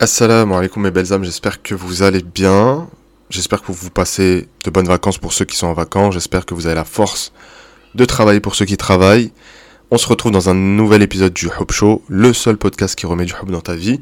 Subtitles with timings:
[0.00, 2.86] Assalamu alaikum mes belles âmes, j'espère que vous allez bien.
[3.30, 6.14] J'espère que vous passez de bonnes vacances pour ceux qui sont en vacances.
[6.14, 7.32] J'espère que vous avez la force
[7.96, 9.32] de travailler pour ceux qui travaillent.
[9.90, 13.24] On se retrouve dans un nouvel épisode du Hub Show, le seul podcast qui remet
[13.24, 14.00] du hub dans ta vie.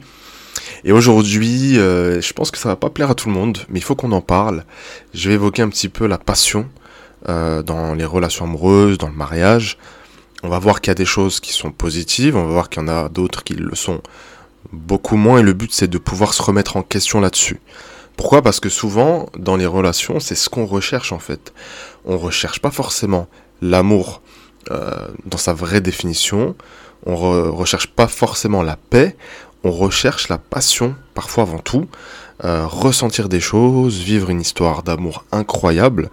[0.85, 3.78] Et aujourd'hui, euh, je pense que ça va pas plaire à tout le monde, mais
[3.78, 4.65] il faut qu'on en parle.
[5.15, 6.69] Je vais évoquer un petit peu la passion
[7.31, 9.78] euh, dans les relations amoureuses, dans le mariage.
[10.42, 12.83] On va voir qu'il y a des choses qui sont positives, on va voir qu'il
[12.83, 14.03] y en a d'autres qui le sont
[14.72, 17.60] beaucoup moins et le but c'est de pouvoir se remettre en question là-dessus.
[18.16, 18.42] Pourquoi?
[18.42, 21.52] Parce que souvent dans les relations c'est ce qu'on recherche en fait.
[22.04, 23.28] On recherche pas forcément
[23.60, 24.22] l'amour
[24.70, 26.56] euh, dans sa vraie définition,
[27.05, 29.16] on recherche pas forcément la paix,
[29.64, 31.86] on recherche la passion parfois avant tout,
[32.44, 36.10] euh, ressentir des choses, vivre une histoire d'amour incroyable.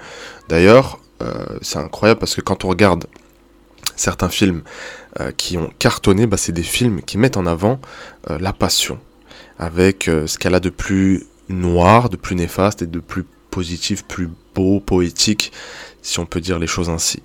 [0.49, 3.05] D'ailleurs euh, c'est incroyable parce que quand on regarde
[3.95, 4.63] certains films
[5.19, 7.79] euh, qui ont cartonné, bah, c'est des films qui mettent en avant
[8.31, 8.99] euh, la passion,
[9.59, 14.05] avec euh, ce qu'elle a de plus noir, de plus néfaste et de plus positif,
[14.05, 15.51] plus beau, poétique,
[16.01, 17.21] si on peut dire les choses ainsi.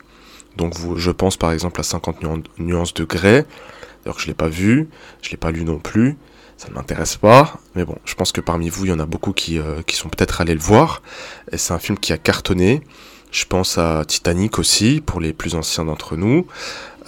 [0.59, 2.19] Donc je pense par exemple à 50
[2.59, 3.47] nuances de Grey,
[4.05, 4.89] alors je l'ai pas vu,
[5.23, 6.19] je l'ai pas lu non plus,
[6.59, 9.07] ça ne m'intéresse pas, mais bon, je pense que parmi vous, il y en a
[9.07, 11.01] beaucoup qui, qui sont peut-être allés le voir,
[11.53, 12.83] et c'est un film qui a cartonné,
[13.31, 16.47] je pense à Titanic aussi, pour les plus anciens d'entre nous.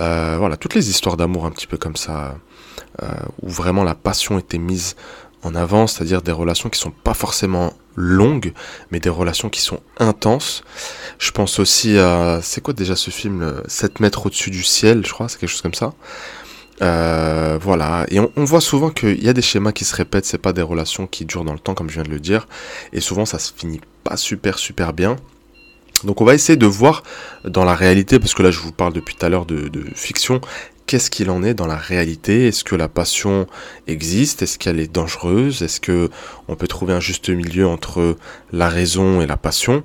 [0.01, 2.37] Euh, voilà, toutes les histoires d'amour un petit peu comme ça,
[3.03, 3.06] euh,
[3.43, 4.97] où vraiment la passion était mise
[5.43, 8.53] en avant, c'est-à-dire des relations qui sont pas forcément longues,
[8.91, 10.62] mais des relations qui sont intenses.
[11.19, 15.12] Je pense aussi à, c'est quoi déjà ce film 7 mètres au-dessus du ciel, je
[15.12, 15.95] crois, c'est quelque chose comme ça.
[16.83, 20.39] Euh, voilà, et on, voit souvent qu'il y a des schémas qui se répètent, c'est
[20.39, 22.48] pas des relations qui durent dans le temps, comme je viens de le dire,
[22.95, 25.17] et souvent ça se finit pas super super bien.
[26.05, 27.03] Donc on va essayer de voir
[27.45, 30.41] dans la réalité, parce que là je vous parle depuis tout à l'heure de, fiction,
[30.87, 32.48] qu'est-ce qu'il en est dans la réalité?
[32.48, 33.47] Est-ce que la passion
[33.87, 34.43] existe?
[34.43, 35.62] Est-ce qu'elle est dangereuse?
[35.62, 36.11] Est-ce que
[36.48, 38.17] on peut trouver un juste milieu entre
[38.53, 39.83] la raison et la passion?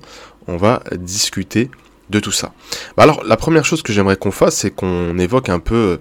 [0.48, 1.70] On va discuter
[2.10, 2.52] de tout ça.
[2.96, 5.98] Bah alors la première chose que j'aimerais qu'on fasse, c'est qu'on évoque un peu...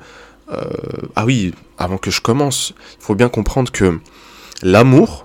[0.52, 0.64] Euh,
[1.16, 4.00] ah oui, avant que je commence, il faut bien comprendre que
[4.62, 5.25] l'amour,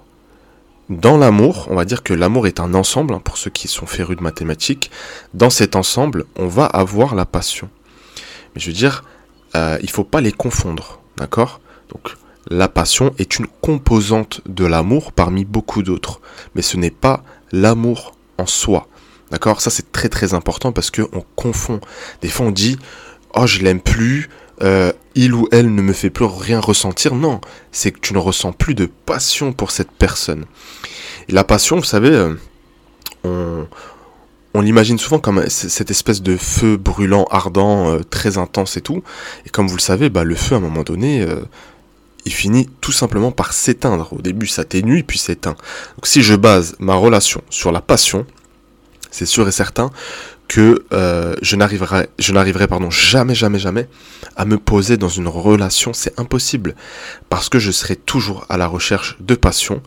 [0.90, 3.86] dans l'amour, on va dire que l'amour est un ensemble, hein, pour ceux qui sont
[3.86, 4.90] férus de mathématiques.
[5.34, 7.70] Dans cet ensemble, on va avoir la passion.
[8.54, 9.04] Mais je veux dire,
[9.54, 11.60] euh, il faut pas les confondre, d'accord?
[11.94, 12.16] Donc,
[12.48, 16.20] la passion est une composante de l'amour parmi beaucoup d'autres.
[16.56, 17.22] Mais ce n'est pas
[17.52, 18.88] l'amour en soi.
[19.30, 19.60] D'accord?
[19.60, 21.80] Ça, c'est très très important parce qu'on confond.
[22.20, 22.78] Des fois, on dit,
[23.34, 24.28] oh, je l'aime plus,
[24.62, 27.14] euh, il ou elle ne me fait plus rien ressentir.
[27.14, 27.40] Non,
[27.72, 30.44] c'est que tu ne ressens plus de passion pour cette personne.
[31.28, 32.34] Et la passion, vous savez, euh,
[33.24, 33.66] on,
[34.54, 39.02] on l'imagine souvent comme cette espèce de feu brûlant, ardent, euh, très intense et tout.
[39.46, 41.26] Et comme vous le savez, bah, le feu, à un moment donné,
[42.24, 44.12] il finit tout simplement par s'éteindre.
[44.12, 45.56] Au début, ça t'énuit, puis s'éteint.
[45.96, 48.26] Donc si je base ma relation sur la passion,
[49.10, 49.90] c'est sûr et certain
[50.50, 53.88] que euh, je n'arriverai, jamais, jamais, jamais
[54.34, 55.92] à me poser dans une relation.
[55.92, 56.74] C'est impossible
[57.28, 59.80] parce que je serai toujours à la recherche de passion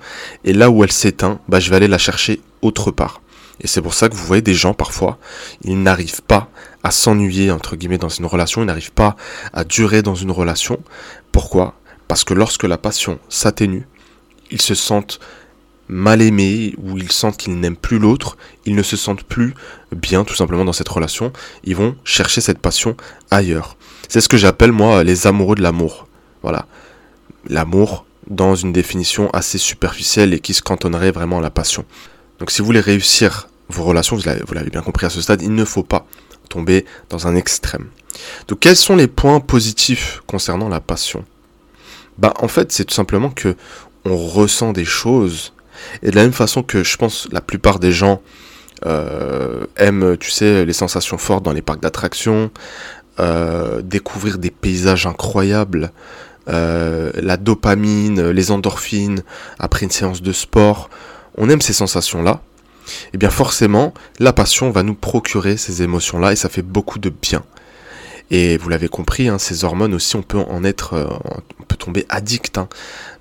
[0.46, 3.22] et là où elle s'éteint, bah, je vais aller la chercher autre part.
[3.60, 5.20] Et c'est pour ça que vous voyez des gens parfois,
[5.66, 6.50] ils n'arrivent pas
[6.82, 9.18] à s'ennuyer entre guillemets dans une relation, ils n'arrivent pas
[9.52, 10.82] à durer dans une relation.
[11.34, 11.76] Pourquoi?
[12.08, 13.86] Parce que lorsque la passion s'atténue,
[14.50, 15.20] ils se sentent
[15.88, 19.54] mal aimés, ou ils sentent qu'ils n'aiment plus l'autre, ils ne se sentent plus
[19.92, 21.32] bien tout simplement dans cette relation,
[21.64, 22.96] ils vont chercher cette passion
[23.32, 23.78] ailleurs.
[24.08, 26.08] C'est ce que j'appelle moi les amoureux de l'amour.
[26.42, 26.68] Voilà.
[27.48, 31.86] L'amour dans une définition assez superficielle et qui se cantonnerait vraiment à la passion.
[32.40, 35.54] Donc si vous voulez réussir vos relations, vous l'avez bien compris à ce stade, il
[35.54, 36.06] ne faut pas
[36.50, 37.88] tomber dans un extrême.
[38.48, 41.26] Donc quels sont les points positifs concernant la passion?
[42.18, 43.56] Bah en fait c'est tout simplement que
[44.06, 45.54] on ressent des choses
[46.02, 48.22] et de la même façon que je pense la plupart des gens
[48.86, 52.52] euh, aiment, tu sais, les sensations fortes dans les parcs d'attractions,
[53.20, 55.92] euh, découvrir des paysages incroyables,
[56.50, 59.24] euh, la dopamine, les endorphines
[59.60, 60.90] après une séance de sport.
[61.38, 62.42] On aime ces sensations-là.
[62.86, 67.00] Et eh bien forcément, la passion va nous procurer ces émotions-là et ça fait beaucoup
[67.00, 67.44] de bien.
[68.36, 71.22] Et vous l'avez compris, hein, ces hormones aussi, on peut en être,
[71.60, 72.68] on peut tomber addict hein,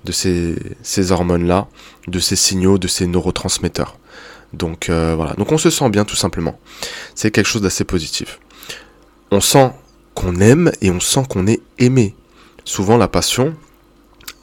[0.05, 1.67] de ces, ces hormones-là,
[2.07, 3.97] de ces signaux, de ces neurotransmetteurs.
[4.53, 6.59] Donc euh, voilà, donc on se sent bien tout simplement.
[7.15, 8.39] C'est quelque chose d'assez positif.
[9.31, 9.71] On sent
[10.13, 12.15] qu'on aime et on sent qu'on est aimé.
[12.65, 13.55] Souvent la passion,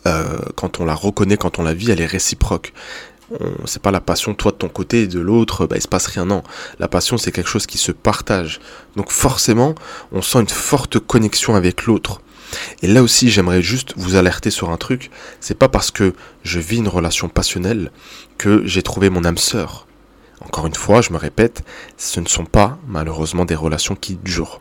[0.07, 2.73] euh, quand on la reconnaît, quand on la vit, elle est réciproque.
[3.65, 6.07] C'est pas la passion toi de ton côté et de l'autre, bah, il se passe
[6.07, 6.25] rien.
[6.25, 6.43] Non,
[6.79, 8.61] la passion c'est quelque chose qui se partage.
[8.97, 9.75] Donc forcément,
[10.13, 12.21] on sent une forte connexion avec l'autre.
[12.83, 15.11] Et là aussi, j'aimerais juste vous alerter sur un truc.
[15.41, 17.93] C'est pas parce que je vis une relation passionnelle
[18.39, 19.87] que j'ai trouvé mon âme sœur.
[20.41, 21.63] Encore une fois, je me répète,
[21.97, 24.61] ce ne sont pas malheureusement des relations qui durent.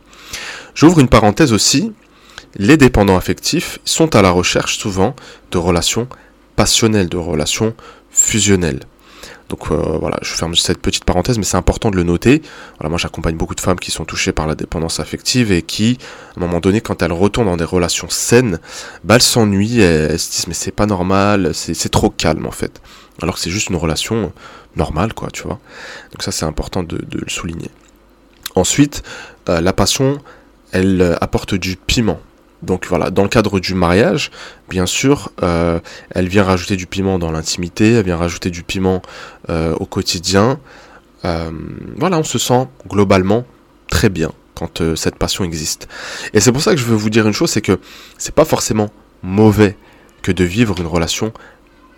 [0.74, 1.92] J'ouvre une parenthèse aussi.
[2.56, 5.16] Les dépendants affectifs sont à la recherche souvent
[5.50, 6.08] de relations
[6.56, 7.74] passionnelles, de relations
[8.10, 8.80] fusionnelles.
[9.50, 12.40] Donc euh, voilà, je ferme cette petite parenthèse, mais c'est important de le noter.
[12.78, 15.98] Voilà, moi j'accompagne beaucoup de femmes qui sont touchées par la dépendance affective et qui,
[16.36, 18.60] à un moment donné, quand elles retournent dans des relations saines,
[19.02, 22.80] bah, elles s'ennuient, elles, se disent mais c'est pas normal, c'est trop calme en fait.
[23.22, 24.32] Alors que c'est juste une relation
[24.76, 25.58] normale, quoi, tu vois.
[26.12, 27.70] Donc ça c'est important de, le souligner.
[28.54, 29.02] Ensuite,
[29.48, 30.20] euh, la passion,
[30.70, 32.20] elle euh, apporte du piment
[32.62, 34.30] donc voilà, dans le cadre du mariage,
[34.68, 35.80] bien sûr, euh,
[36.10, 39.00] elle vient rajouter du piment dans l'intimité, elle vient rajouter du piment
[39.48, 40.60] euh, au quotidien.
[41.24, 41.50] Euh,
[41.96, 43.44] voilà, on se sent globalement
[43.88, 45.88] très bien quand cette passion existe.
[46.34, 47.80] Et c'est pour ça que je veux vous dire une chose, c'est que
[48.18, 48.90] c'est pas forcément
[49.22, 49.76] mauvais
[50.22, 51.32] que de vivre une relation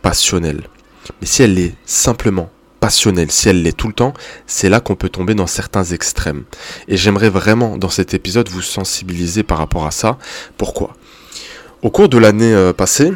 [0.01, 0.69] passionnelle.
[1.21, 2.51] Mais si elle est simplement
[2.83, 4.13] passionnelle, si elle l'est tout le temps,
[4.49, 6.43] c'est là qu'on peut tomber dans certains extrêmes.
[6.89, 10.19] Et j'aimerais vraiment dans cet épisode vous sensibiliser par rapport à ça.
[10.59, 10.97] Pourquoi?
[11.83, 13.13] Au cours de l'année euh, passée,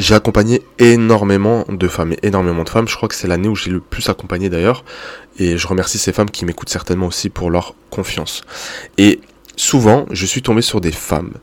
[0.00, 2.88] j'ai accompagné énormément de femmes, énormément de femmes.
[2.88, 4.84] Je crois que c'est l'année où j'ai le plus accompagné d'ailleurs.
[5.38, 8.42] Et je remercie ces femmes qui m'écoutent certainement aussi pour leur confiance.
[8.98, 9.20] Et
[9.54, 11.34] souvent, je suis tombé sur des femmes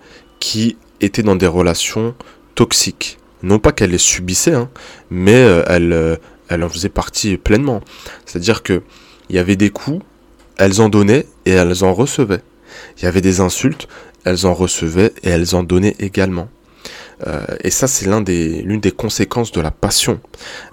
[0.42, 2.14] qui étaient dans des relations
[2.56, 3.20] toxiques.
[3.42, 4.70] Non pas qu'elles les subissaient, hein,
[5.10, 6.18] mais euh, elles, euh,
[6.50, 7.82] elle en faisait partie pleinement.
[8.26, 8.82] C'est-à-dire que
[9.30, 10.04] il y avait des coups,
[10.58, 12.44] elles en donnaient et elles en recevaient.
[12.98, 13.88] Il y avait des insultes,
[14.24, 16.50] elles en recevaient et elles en donnaient également.
[17.26, 20.20] Euh, et ça, c'est l'un des, l'une des conséquences de la passion.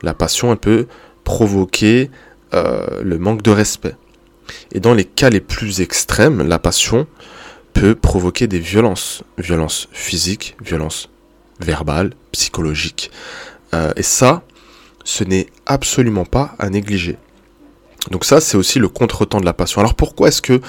[0.02, 0.86] La passion, elle peut
[1.24, 2.10] provoquer
[2.52, 3.96] euh, le manque de respect.
[4.72, 7.06] Et dans les cas les plus extrêmes, la passion
[7.72, 9.22] peut provoquer des violences.
[9.38, 11.08] Violences physiques, violences
[11.60, 13.10] verbales, psychologiques.
[13.72, 14.44] Euh, et ça,
[15.04, 17.16] ce n'est absolument pas à négliger.
[18.10, 19.80] Donc ça, c'est aussi le contretemps de la passion.
[19.80, 20.60] Alors pourquoi est-ce que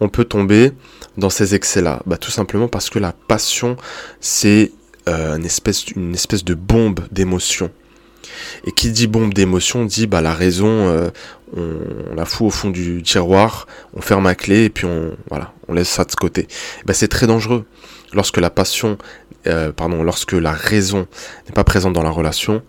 [0.00, 0.72] on peut tomber
[1.16, 2.02] dans ces excès-là?
[2.06, 3.76] Bah, Tout simplement parce que la passion,
[4.20, 4.72] c'est
[5.08, 7.70] euh, une, espèce, de bombe d'émotion.
[8.66, 11.08] Et qui dit bombe d'émotion dit bah la raison, euh,
[11.56, 15.52] on, la fout au fond du tiroir, on ferme à clé et puis on voilà,
[15.66, 16.46] on laisse ça de côté.
[16.84, 17.64] Bah, c'est très dangereux.
[18.12, 18.98] Lorsque la passion,
[19.46, 21.06] euh, pardon, lorsque la raison
[21.46, 22.62] n'est pas présente dans la relation,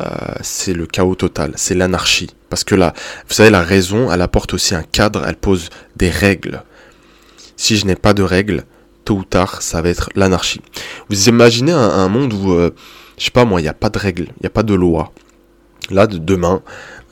[0.00, 0.06] euh,
[0.42, 2.30] c'est le chaos total, c'est l'anarchie.
[2.50, 2.92] Parce que là,
[3.28, 6.62] vous savez, la raison, elle apporte aussi un cadre, elle pose des règles.
[7.56, 8.64] Si je n'ai pas de règles,
[9.04, 10.60] tôt ou tard, ça va être l'anarchie.
[11.08, 12.74] Vous imaginez un, monde où, euh,
[13.16, 14.74] je sais pas moi, il n'y a pas de règles, il n'y a pas de
[14.74, 15.12] loi.
[15.90, 16.62] Là, de demain,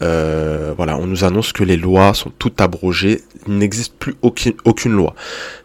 [0.02, 4.54] euh, voilà, on nous annonce que les lois sont toutes abrogées, il n'existe plus aucune,
[4.64, 5.14] aucune loi.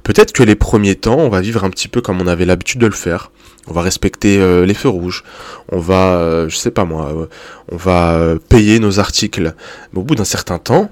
[0.03, 2.81] Peut-être que les premiers temps, on va vivre un petit peu comme on avait l'habitude
[2.81, 3.31] de le faire
[3.69, 5.23] on va respecter euh, les feux rouges,
[5.71, 7.25] on va, euh, je sais pas moi, euh,
[7.71, 9.53] on va payer nos articles.
[9.93, 10.89] Mais au bout d'un certain temps,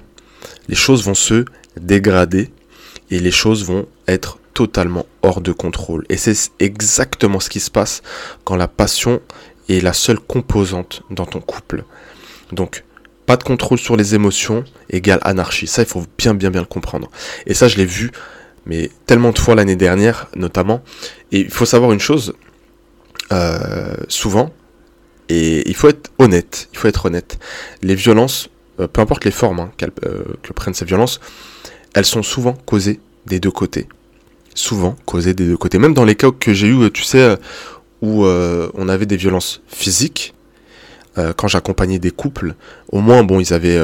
[0.68, 1.44] les choses vont se
[1.80, 2.50] dégrader
[3.10, 6.04] et les choses vont être totalement hors de contrôle.
[6.08, 8.02] Et c'est exactement ce qui se passe
[8.44, 9.20] quand la passion
[9.68, 11.84] est la seule composante dans ton couple.
[12.52, 12.84] Donc,
[13.28, 15.66] pas de contrôle sur les émotions égale anarchie.
[15.66, 17.10] Ça, il faut bien, bien, bien le comprendre.
[17.44, 18.10] Et ça, je l'ai vu,
[18.64, 20.82] mais tellement de fois l'année dernière, notamment.
[21.30, 22.32] Et il faut savoir une chose,
[23.30, 24.50] euh, souvent,
[25.28, 27.38] et il faut être honnête, il faut être honnête.
[27.82, 28.48] Les violences,
[28.80, 29.70] euh, peu importe les formes hein,
[30.06, 31.20] euh, que prennent ces violences,
[31.92, 33.88] elles sont souvent causées des deux côtés.
[34.54, 35.78] Souvent causées des deux côtés.
[35.78, 37.36] Même dans les cas que j'ai eu, tu sais,
[38.00, 40.32] où on avait des violences physiques,
[41.36, 42.54] quand j'accompagnais des couples,
[42.90, 43.78] au moins, bon, ils avaient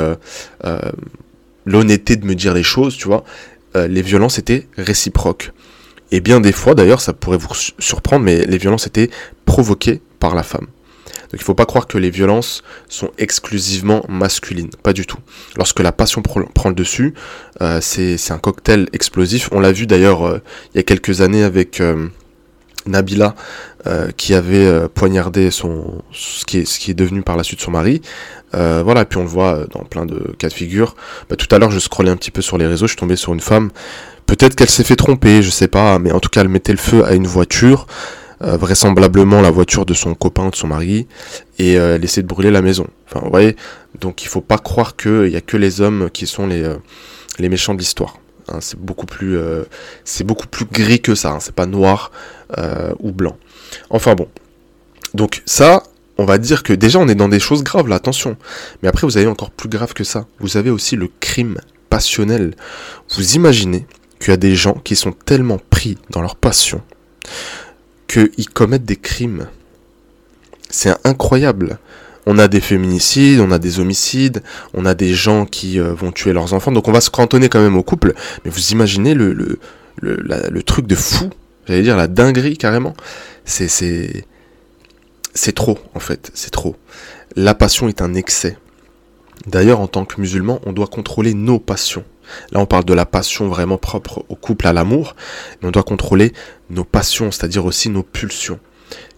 [1.66, 3.24] l'honnêteté de me dire les choses, tu vois.
[3.74, 5.52] les violences étaient réciproques.
[6.12, 7.48] Et bien des fois, d'ailleurs, ça pourrait vous
[7.78, 9.10] surprendre, mais les violences étaient
[9.46, 10.68] provoquées par la femme.
[11.34, 15.18] Donc il ne faut pas croire que les violences sont exclusivement masculines, pas du tout.
[15.56, 17.14] Lorsque la passion prend le dessus,
[17.60, 19.48] euh, c'est un cocktail explosif.
[19.50, 20.40] On l'a vu d'ailleurs euh,
[20.72, 22.06] il y a quelques années avec euh,
[22.86, 23.34] Nabila
[24.16, 27.70] qui avait poignardé son ce qui, est, ce qui est devenu par la suite son
[27.70, 28.00] mari.
[28.52, 30.96] voilà, et puis on le voit dans plein de cas de figure.
[31.28, 33.16] Bah, tout à l'heure, je scrollais un petit peu sur les réseaux, je suis tombé
[33.16, 33.70] sur une femme
[34.26, 36.78] Peut-être qu'elle s'est fait tromper, je sais pas, mais en tout cas elle mettait le
[36.78, 37.86] feu à une voiture,
[38.42, 41.06] euh, vraisemblablement la voiture de son copain, de son mari,
[41.58, 42.86] et euh, elle essaie de brûler la maison.
[43.06, 43.54] Enfin, vous voyez,
[44.00, 46.76] donc il faut pas croire qu'il y a que les hommes qui sont les, euh,
[47.38, 48.16] les méchants de l'histoire.
[48.48, 49.38] Hein, c'est beaucoup plus
[50.04, 51.32] c'est beaucoup plus gris que ça.
[51.32, 52.10] Hein, c'est pas noir
[53.00, 53.36] ou blanc.
[53.90, 54.28] Enfin bon.
[55.14, 55.82] Donc ça,
[56.18, 58.36] on va dire que déjà on est dans des choses graves là, attention.
[58.82, 60.26] Mais après vous avez encore plus grave que ça.
[60.40, 61.58] Vous avez aussi le crime
[61.90, 62.54] passionnel.
[63.16, 63.86] Vous imaginez
[64.18, 66.82] qu'il y a des gens qui sont tellement pris dans leur passion
[68.06, 69.48] qu'ils commettent des crimes.
[70.70, 71.78] C'est incroyable.
[72.26, 76.12] On a des féminicides, on a des homicides, on a des gens qui euh, vont
[76.12, 76.72] tuer leurs enfants.
[76.72, 78.14] Donc on va se cantonner quand même au couple.
[78.44, 79.58] Mais vous imaginez le, le,
[80.00, 81.30] le, truc de fou,
[81.66, 82.94] j'allais dire la dinguerie carrément.
[83.44, 84.24] C'est, c'est,
[85.34, 86.76] c'est trop en fait, c'est trop.
[87.36, 88.56] La passion est un excès.
[89.46, 92.04] D'ailleurs, en tant que musulman, on doit contrôler nos passions.
[92.52, 95.14] Là, on parle de la passion vraiment propre au couple, à l'amour,
[95.60, 96.32] mais on doit contrôler
[96.70, 98.58] nos passions, c'est-à-dire aussi nos pulsions.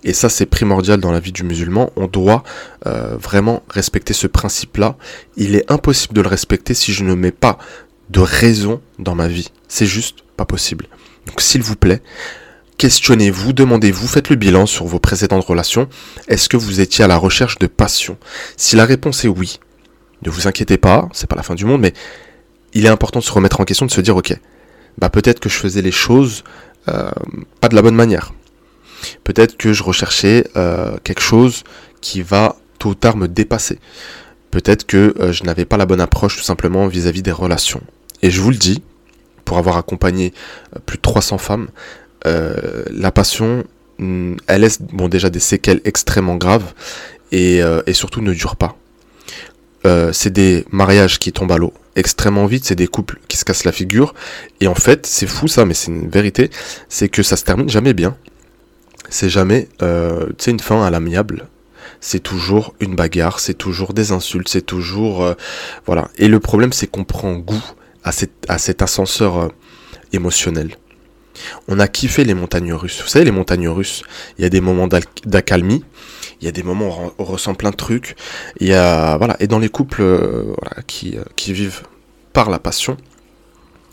[0.05, 1.91] Et ça, c'est primordial dans la vie du musulman.
[1.97, 2.45] On doit
[2.87, 4.97] euh, vraiment respecter ce principe-là.
[5.37, 7.59] Il est impossible de le respecter si je ne mets pas
[8.11, 9.51] de raison dans ma vie.
[9.69, 10.87] C'est juste pas possible.
[11.27, 12.03] Donc, s'il vous plaît,
[12.79, 15.89] questionnez-vous, demandez-vous, faites le bilan sur vos précédentes relations.
[16.29, 18.17] Est-ce que vous étiez à la recherche de passion?
[18.57, 19.59] Si la réponse est oui,
[20.23, 21.95] ne vous inquiétez pas, c'est pas la fin du monde, mais
[22.75, 24.35] il est important de se remettre en question, de se dire, ok,
[24.99, 26.45] bah peut-être que je faisais les choses
[26.89, 27.11] euh,
[27.61, 28.33] pas de la bonne manière.
[29.27, 31.65] Peut-être que je recherchais euh, quelque chose
[32.01, 33.81] qui va tôt ou tard me dépasser.
[34.53, 37.83] Peut-être que euh, je n'avais pas la bonne approche tout simplement vis-à-vis des relations.
[38.23, 38.85] Et je vous le dis,
[39.45, 40.33] pour avoir accompagné
[40.87, 41.69] plus de 300 femmes,
[42.25, 43.65] la passion,
[43.99, 46.73] hmm, elle laisse bon, déjà des séquelles extrêmement graves
[47.31, 48.77] et, et surtout ne dure pas.
[50.13, 53.65] c'est des mariages qui tombent à l'eau extrêmement vite, c'est des couples qui se cassent
[53.65, 54.15] la figure.
[54.61, 56.51] Et en fait, c'est fou ça, mais c'est une vérité,
[56.89, 58.17] c'est que ça se termine jamais bien.
[59.09, 61.49] C'est jamais, euh, une fin à l'amiable.
[62.01, 65.35] C'est toujours une bagarre, c'est toujours des insultes, c'est toujours, euh,
[65.87, 66.09] voilà.
[66.19, 67.65] Et le problème, c'est qu'on prend goût
[68.05, 68.11] à,
[68.49, 69.49] à cet ascenseur euh,
[70.13, 70.77] émotionnel.
[71.69, 73.03] On a kiffé les montagnes russes.
[73.03, 74.03] Vous savez, les montagnes russes,
[74.39, 74.89] il y a des moments
[75.25, 75.85] d'accalmie,
[76.41, 78.17] il y a des moments où on ressent plein de trucs.
[78.61, 80.55] Il y a, voilà, et dans les couples euh,
[80.87, 81.83] qui, euh, qui vivent
[82.33, 82.97] par la passion,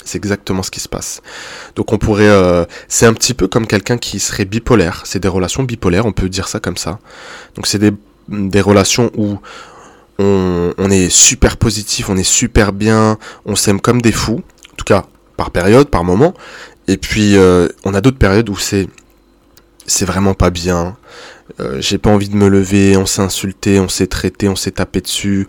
[0.05, 1.21] c'est exactement ce qui se passe.
[1.75, 5.03] Donc on pourrait, euh, c'est un petit peu comme quelqu'un qui serait bipolaire.
[5.05, 6.99] C'est des relations bipolaires, on peut dire ça comme ça.
[7.55, 7.91] Donc c'est des,
[8.29, 9.39] des relations où
[10.19, 14.41] on, est super positif, on est super bien, on s'aime comme des fous.
[14.71, 15.05] En tout cas,
[15.35, 16.33] par période, par moment.
[16.87, 17.35] Et puis
[17.83, 18.87] on a d'autres périodes où c'est
[19.85, 20.95] c'est vraiment pas bien.
[21.59, 24.71] Euh, j'ai pas envie de me lever, on s'est insulté, on s'est traité, on s'est
[24.71, 25.47] tapé dessus,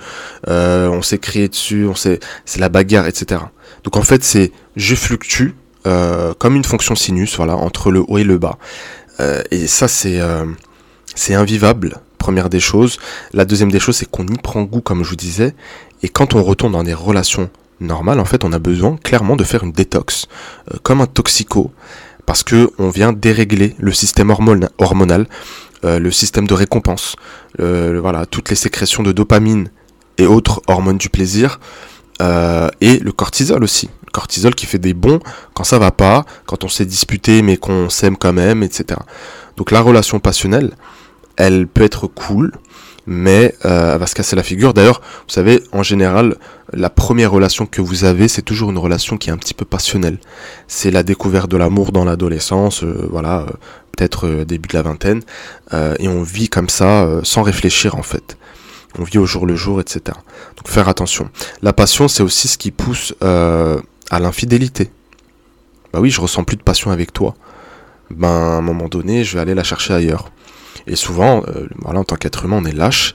[0.49, 3.41] euh, on s'est crié dessus, on s'est, c'est la bagarre, etc.
[3.85, 5.51] Donc en fait c'est, je fluctue
[5.87, 8.59] euh, comme une fonction sinus, voilà, entre le haut et le bas.
[9.51, 10.21] et ça c'est,
[11.15, 12.01] c'est invivable.
[12.19, 12.99] Première des choses.
[13.35, 15.55] La deuxième des choses, c'est qu'on y prend goût, comme je vous disais.
[16.03, 19.45] Et quand on retourne dans des relations normales, en fait, on a besoin clairement de
[19.45, 20.27] faire une détox,
[20.83, 21.71] comme un toxico
[22.27, 25.27] parce que on vient dérégler le système hormonal,
[25.85, 27.17] euh, le système de récompense,
[27.59, 29.69] voilà, toutes les sécrétions de dopamine
[30.19, 31.61] et autres hormones du plaisir,
[32.23, 33.89] euh, et le cortisol aussi.
[34.07, 35.21] Le cortisol qui fait des bons
[35.55, 39.01] quand ça va pas, quand on s'est disputé mais qu'on s'aime quand même, etc.
[39.57, 40.75] Donc la relation passionnelle,
[41.37, 42.53] elle peut être cool,
[43.07, 44.75] mais euh, elle va se casser la figure.
[44.75, 46.37] D'ailleurs, vous savez, en général,
[46.73, 49.65] la première relation que vous avez, c'est toujours une relation qui est un petit peu
[49.65, 50.19] passionnelle.
[50.69, 53.51] C'est la découverte de l'amour dans l'adolescence, euh, voilà, euh,
[53.93, 55.23] peut-être euh, début de la vingtaine,
[55.99, 58.37] et on vit comme ça sans réfléchir en fait.
[58.99, 60.17] On vit au jour le jour, etc.
[60.57, 61.29] Donc faire attention.
[61.63, 64.91] La passion, c'est aussi ce qui pousse à l'infidélité.
[65.93, 67.35] Bah oui, je ressens plus de passion avec toi.
[68.11, 70.31] Ben à un moment donné, je vais aller la chercher ailleurs.
[70.87, 71.43] Et souvent,
[71.79, 73.15] voilà, en tant qu'être humain, on est lâche.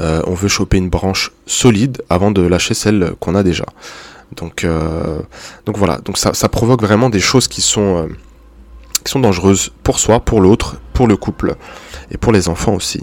[0.00, 3.66] Euh, on veut choper une branche solide avant de lâcher celle qu'on a déjà.
[4.36, 5.18] Donc, euh,
[5.66, 8.06] donc voilà, donc ça, ça, provoque vraiment des choses qui sont, euh,
[9.04, 11.56] qui sont dangereuses pour soi, pour l'autre, pour le couple
[12.10, 13.02] et pour les enfants aussi.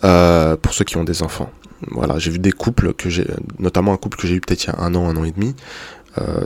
[0.00, 1.50] pour ceux qui ont des enfants.
[1.90, 3.26] Voilà, j'ai vu des couples que j'ai,
[3.58, 5.32] notamment un couple que j'ai eu peut-être il y a un an, un an et
[5.32, 5.56] demi.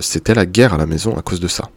[0.00, 1.68] C'était la guerre à la maison à cause de ça.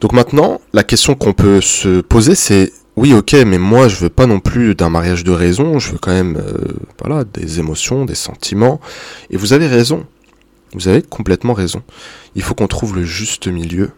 [0.00, 4.08] Donc maintenant, la question qu'on peut se poser, c'est oui, ok, mais moi je veux
[4.08, 8.06] pas non plus d'un mariage de raison, je veux quand même euh, voilà, des émotions,
[8.06, 8.80] des sentiments.
[9.28, 10.06] Et vous avez raison.
[10.72, 11.82] Vous avez complètement raison.
[12.34, 13.90] Il faut qu'on trouve le juste milieu.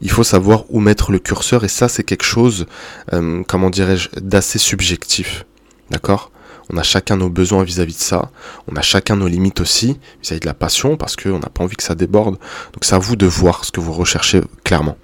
[0.00, 2.66] Il faut savoir où mettre le curseur et ça c'est quelque chose,
[3.12, 5.44] euh, comment dirais-je, d'assez subjectif.
[5.90, 6.30] D'accord?
[6.70, 8.30] On a chacun nos besoins vis-à-vis de ça.
[8.70, 11.76] On a chacun nos limites aussi vis-à-vis de la passion parce qu'on n'a pas envie
[11.76, 12.38] que ça déborde.
[12.72, 14.96] Donc c'est à vous de voir ce que vous recherchez clairement.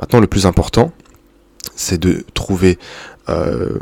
[0.00, 0.92] Maintenant le plus important,
[1.76, 2.78] c'est de trouver
[3.28, 3.78] euh,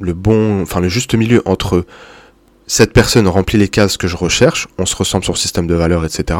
[0.00, 1.84] le bon, enfin le juste milieu entre
[2.66, 5.74] cette personne remplit les cases que je recherche, on se ressemble sur le système de
[5.74, 6.38] valeurs, etc.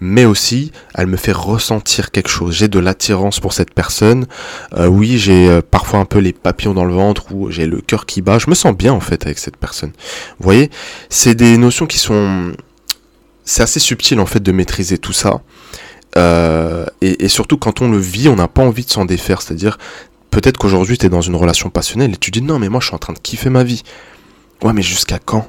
[0.00, 2.56] Mais aussi, elle me fait ressentir quelque chose.
[2.56, 4.26] J'ai de l'attirance pour cette personne.
[4.76, 7.80] Euh, oui, j'ai euh, parfois un peu les papillons dans le ventre ou j'ai le
[7.80, 8.38] cœur qui bat.
[8.38, 9.92] Je me sens bien en fait avec cette personne.
[10.38, 10.70] Vous voyez,
[11.08, 12.52] c'est des notions qui sont,
[13.44, 15.42] c'est assez subtil en fait de maîtriser tout ça.
[16.16, 19.42] Et, et, surtout quand on le vit, on n'a pas envie de s'en défaire.
[19.42, 19.78] C'est-à-dire
[20.30, 22.86] peut-être qu'aujourd'hui tu es dans une relation passionnelle et tu dis non mais moi je
[22.86, 23.82] suis en train de kiffer ma vie.
[24.62, 25.48] Ouais mais jusqu'à quand?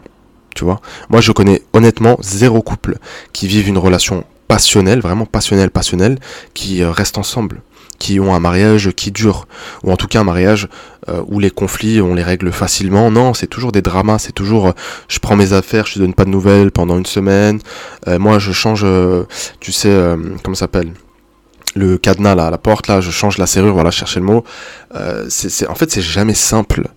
[0.56, 0.82] Tu vois?
[1.10, 2.98] Moi je connais honnêtement zéro couple
[3.34, 6.20] qui vivent une relation passionnelle, vraiment passionnelle, passionnelle,
[6.54, 7.62] qui euh, restent ensemble
[7.98, 9.48] qui ont un mariage qui dure,
[9.84, 10.68] ou en tout cas un mariage
[11.10, 13.12] euh, où les conflits on les règle facilement.
[13.12, 14.72] Non, c'est toujours des dramas, c'est toujours euh,
[15.08, 17.60] je prends mes affaires, je te donne pas de nouvelles pendant une semaine.
[18.08, 18.86] Euh, moi je change,
[19.60, 19.94] tu sais,
[20.44, 20.92] comment ça s'appelle?
[21.76, 24.44] Le cadenas là, à la porte là, je change la serrure, voilà, chercher le mot.
[25.30, 26.88] c'est, en fait c'est jamais simple.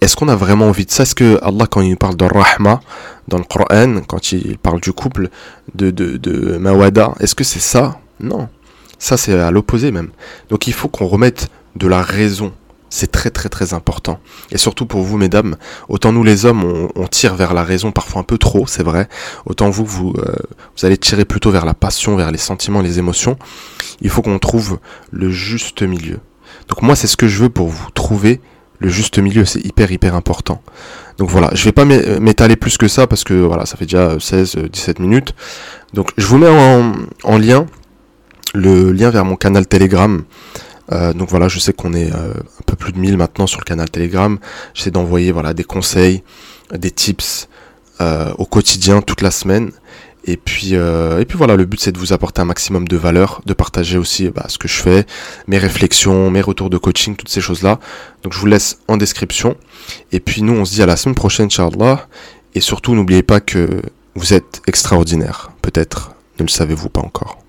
[0.00, 1.02] Est-ce qu'on a vraiment envie de ça?
[1.02, 2.80] Est-ce que Allah quand il parle de rahma
[3.28, 5.28] dans le Coran, quand il parle du couple,
[5.74, 8.00] de, de, de mawada, est-ce que c'est ça?
[8.18, 8.48] Non.
[9.00, 10.10] Ça, c'est à l'opposé même.
[10.50, 12.52] Donc il faut qu'on remette de la raison.
[12.90, 14.20] C'est très très très important.
[14.52, 15.56] Et surtout pour vous, mesdames,
[15.88, 19.08] autant nous les hommes, on, tire vers la raison parfois un peu trop, c'est vrai.
[19.46, 20.34] Autant vous, vous, euh,
[20.76, 23.38] vous allez tirer plutôt vers la passion, vers les sentiments, les émotions.
[24.02, 24.78] Il faut qu'on trouve
[25.10, 26.18] le juste milieu.
[26.68, 27.88] Donc moi, c'est ce que je veux pour vous.
[27.94, 28.40] Trouver
[28.80, 30.60] le juste milieu, c'est hyper hyper important.
[31.16, 34.16] Donc voilà, je vais pas m'étaler plus que ça parce que voilà, ça fait déjà
[34.16, 35.34] 16-17 minutes.
[35.94, 36.48] Donc je vous mets
[37.24, 37.66] en lien
[38.54, 40.22] le lien vers mon canal Telegram.
[40.92, 43.60] Euh, donc voilà, je sais qu'on est euh, un peu plus de 1000 maintenant sur
[43.60, 44.38] le canal Telegram.
[44.74, 46.22] J'essaie d'envoyer voilà des conseils,
[46.74, 47.48] des tips
[48.00, 49.70] euh, au quotidien toute la semaine.
[50.24, 53.40] Et puis et puis voilà, le but c'est de vous apporter un maximum de valeur,
[53.46, 55.06] de partager aussi bah, ce que je fais,
[55.46, 57.80] mes réflexions, mes retours de coaching, toutes ces choses là.
[58.22, 59.56] Donc je vous laisse en description.
[60.12, 62.06] Et puis nous on se dit à la semaine prochaine, Inch'Allah.
[62.54, 63.80] Et surtout n'oubliez pas que
[64.14, 65.52] vous êtes extraordinaire.
[65.62, 67.39] Peut-être ne le savez-vous pas encore.